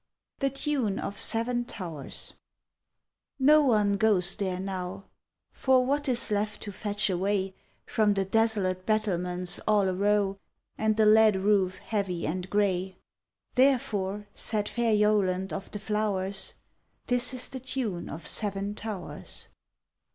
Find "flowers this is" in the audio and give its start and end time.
15.77-17.49